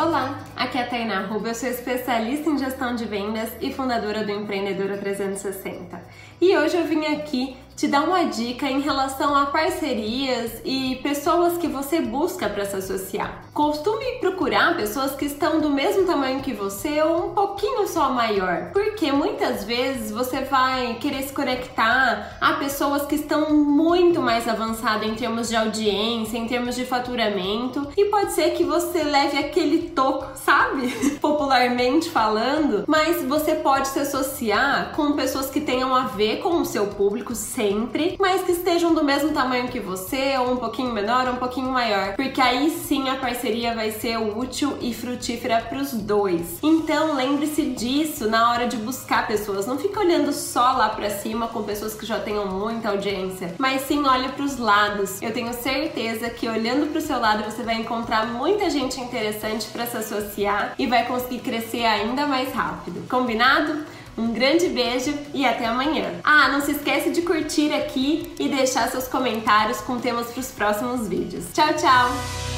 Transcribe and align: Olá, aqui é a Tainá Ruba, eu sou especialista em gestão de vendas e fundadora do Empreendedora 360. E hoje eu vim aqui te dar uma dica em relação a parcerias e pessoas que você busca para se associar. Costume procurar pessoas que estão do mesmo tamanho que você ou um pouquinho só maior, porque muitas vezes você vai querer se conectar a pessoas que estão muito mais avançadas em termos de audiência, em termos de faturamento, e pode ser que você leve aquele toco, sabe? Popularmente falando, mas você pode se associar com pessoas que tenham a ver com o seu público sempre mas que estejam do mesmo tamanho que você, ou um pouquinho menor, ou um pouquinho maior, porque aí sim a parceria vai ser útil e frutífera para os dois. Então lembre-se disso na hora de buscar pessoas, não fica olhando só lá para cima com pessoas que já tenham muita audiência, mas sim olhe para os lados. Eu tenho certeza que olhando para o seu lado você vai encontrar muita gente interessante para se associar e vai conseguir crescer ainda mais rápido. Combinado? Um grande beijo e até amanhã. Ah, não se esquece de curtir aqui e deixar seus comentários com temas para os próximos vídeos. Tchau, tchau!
Olá, 0.00 0.38
aqui 0.54 0.78
é 0.78 0.82
a 0.82 0.86
Tainá 0.86 1.26
Ruba, 1.26 1.48
eu 1.48 1.54
sou 1.56 1.68
especialista 1.68 2.48
em 2.48 2.56
gestão 2.56 2.94
de 2.94 3.04
vendas 3.04 3.50
e 3.60 3.72
fundadora 3.72 4.22
do 4.22 4.30
Empreendedora 4.30 4.96
360. 4.96 6.00
E 6.40 6.56
hoje 6.56 6.76
eu 6.76 6.84
vim 6.84 7.04
aqui 7.06 7.56
te 7.78 7.86
dar 7.86 8.02
uma 8.02 8.24
dica 8.24 8.68
em 8.68 8.80
relação 8.80 9.36
a 9.36 9.46
parcerias 9.46 10.60
e 10.64 10.96
pessoas 10.96 11.56
que 11.58 11.68
você 11.68 12.00
busca 12.00 12.48
para 12.48 12.64
se 12.64 12.74
associar. 12.74 13.44
Costume 13.54 14.04
procurar 14.20 14.76
pessoas 14.76 15.14
que 15.14 15.26
estão 15.26 15.60
do 15.60 15.70
mesmo 15.70 16.04
tamanho 16.04 16.40
que 16.40 16.52
você 16.52 17.00
ou 17.00 17.26
um 17.26 17.34
pouquinho 17.34 17.86
só 17.86 18.10
maior, 18.10 18.70
porque 18.72 19.12
muitas 19.12 19.64
vezes 19.64 20.10
você 20.10 20.40
vai 20.40 20.94
querer 20.94 21.22
se 21.22 21.32
conectar 21.32 22.36
a 22.40 22.54
pessoas 22.54 23.06
que 23.06 23.14
estão 23.14 23.54
muito 23.54 24.20
mais 24.20 24.48
avançadas 24.48 25.08
em 25.08 25.14
termos 25.14 25.48
de 25.48 25.54
audiência, 25.54 26.36
em 26.36 26.48
termos 26.48 26.74
de 26.74 26.84
faturamento, 26.84 27.86
e 27.96 28.06
pode 28.06 28.32
ser 28.32 28.54
que 28.54 28.64
você 28.64 29.04
leve 29.04 29.38
aquele 29.38 29.90
toco, 29.90 30.36
sabe? 30.36 30.88
Popularmente 31.48 32.10
falando, 32.10 32.84
mas 32.86 33.24
você 33.24 33.54
pode 33.54 33.88
se 33.88 33.98
associar 33.98 34.92
com 34.94 35.12
pessoas 35.12 35.48
que 35.48 35.62
tenham 35.62 35.94
a 35.94 36.02
ver 36.02 36.40
com 36.40 36.60
o 36.60 36.64
seu 36.66 36.88
público 36.88 37.34
sempre 37.34 38.16
mas 38.20 38.42
que 38.42 38.52
estejam 38.52 38.92
do 38.92 39.02
mesmo 39.02 39.32
tamanho 39.32 39.68
que 39.68 39.80
você, 39.80 40.36
ou 40.36 40.52
um 40.52 40.56
pouquinho 40.56 40.92
menor, 40.92 41.26
ou 41.26 41.32
um 41.32 41.36
pouquinho 41.36 41.70
maior, 41.70 42.16
porque 42.16 42.38
aí 42.38 42.68
sim 42.70 43.08
a 43.08 43.16
parceria 43.16 43.74
vai 43.74 43.90
ser 43.90 44.18
útil 44.18 44.76
e 44.82 44.92
frutífera 44.92 45.62
para 45.62 45.78
os 45.78 45.94
dois. 45.94 46.58
Então 46.62 47.14
lembre-se 47.14 47.62
disso 47.70 48.28
na 48.28 48.50
hora 48.50 48.66
de 48.66 48.76
buscar 48.76 49.26
pessoas, 49.26 49.66
não 49.66 49.78
fica 49.78 50.00
olhando 50.00 50.34
só 50.34 50.72
lá 50.72 50.90
para 50.90 51.08
cima 51.08 51.48
com 51.48 51.62
pessoas 51.62 51.94
que 51.94 52.04
já 52.04 52.18
tenham 52.18 52.46
muita 52.46 52.90
audiência, 52.90 53.54
mas 53.56 53.82
sim 53.82 54.04
olhe 54.06 54.28
para 54.28 54.44
os 54.44 54.58
lados. 54.58 55.22
Eu 55.22 55.32
tenho 55.32 55.54
certeza 55.54 56.28
que 56.28 56.46
olhando 56.46 56.90
para 56.90 56.98
o 56.98 57.02
seu 57.02 57.18
lado 57.18 57.44
você 57.44 57.62
vai 57.62 57.76
encontrar 57.76 58.26
muita 58.26 58.68
gente 58.68 59.00
interessante 59.00 59.68
para 59.68 59.86
se 59.86 59.96
associar 59.96 60.74
e 60.78 60.86
vai 60.86 61.06
conseguir 61.38 61.40
crescer 61.40 61.84
ainda 61.84 62.26
mais 62.26 62.52
rápido. 62.52 63.06
Combinado? 63.08 63.84
Um 64.16 64.32
grande 64.32 64.68
beijo 64.68 65.14
e 65.32 65.46
até 65.46 65.66
amanhã. 65.66 66.10
Ah, 66.24 66.48
não 66.48 66.60
se 66.60 66.72
esquece 66.72 67.10
de 67.10 67.22
curtir 67.22 67.72
aqui 67.72 68.34
e 68.38 68.48
deixar 68.48 68.88
seus 68.88 69.06
comentários 69.06 69.80
com 69.80 69.98
temas 69.98 70.26
para 70.28 70.40
os 70.40 70.50
próximos 70.50 71.06
vídeos. 71.06 71.44
Tchau, 71.54 71.72
tchau! 71.74 72.57